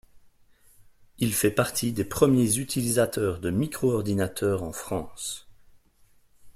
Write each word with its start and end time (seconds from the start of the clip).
Il 1.19 1.31
fait 1.31 1.51
partie 1.51 1.91
des 1.91 2.05
premiers 2.05 2.57
utilisateurs 2.57 3.39
de 3.39 3.51
micro 3.51 3.91
ordinateurs 3.91 4.63
en 4.63 4.71
France. 4.73 5.47